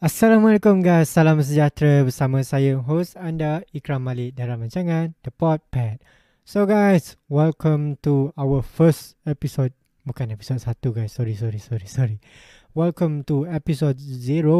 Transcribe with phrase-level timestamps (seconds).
[0.00, 6.04] Assalamualaikum guys, salam sejahtera bersama saya host anda Ikram Malik dalam rancangan The Pod Pad.
[6.44, 9.72] So guys, welcome to our first episode.
[10.10, 12.18] Bukan episode satu guys, sorry sorry sorry sorry.
[12.74, 14.58] Welcome to episode zero,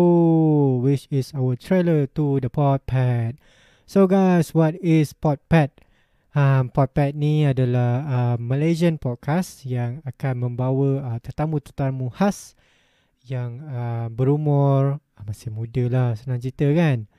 [0.78, 3.34] which is our trailer to the Pod Pad.
[3.82, 5.74] So guys, what is Pod Pad?
[6.38, 12.54] Um, Pod Pad ni adalah uh, Malaysian podcast yang akan membawa uh, tetamu-tetamu khas
[13.26, 17.10] yang uh, berumur ah, masih muda lah senang cerita kan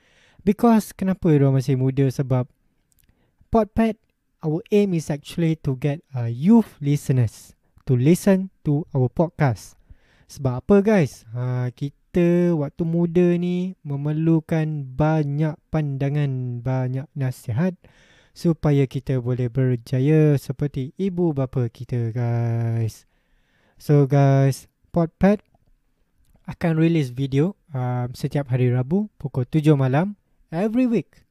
[0.47, 2.47] because kenapa dia masih muda sebab
[3.51, 3.99] Podpad
[4.39, 7.59] our aim is actually to get uh, youth listeners
[7.91, 9.75] to listen to our podcast
[10.31, 17.75] sebab apa guys uh, kita waktu muda ni memerlukan banyak pandangan banyak nasihat
[18.31, 23.03] supaya kita boleh berjaya seperti ibu bapa kita guys
[23.75, 25.43] so guys Podpad
[26.47, 30.19] akan release video um, setiap hari Rabu pukul 7 malam
[30.51, 31.23] every week.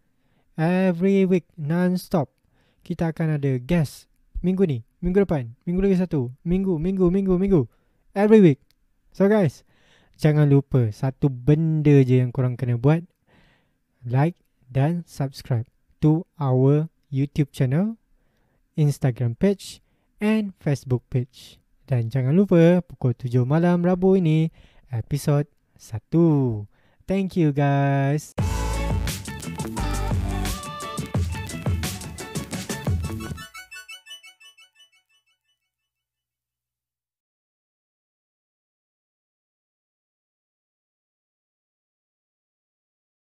[0.56, 2.32] Every week non-stop.
[2.80, 4.09] Kita akan ada guest
[4.40, 7.62] minggu ni, minggu depan, minggu lagi satu, minggu, minggu, minggu, minggu.
[8.16, 8.60] Every week.
[9.12, 9.62] So guys,
[10.16, 13.04] jangan lupa satu benda je yang korang kena buat.
[14.00, 14.40] Like
[14.72, 15.68] dan subscribe
[16.00, 18.00] to our YouTube channel,
[18.80, 19.84] Instagram page
[20.24, 21.60] and Facebook page.
[21.84, 24.48] Dan jangan lupa pukul 7 malam Rabu ini
[24.88, 25.44] episod
[25.76, 26.70] 1.
[27.04, 28.49] Thank you guys.